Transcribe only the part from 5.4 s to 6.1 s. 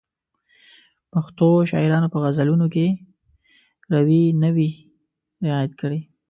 رعایت کړی.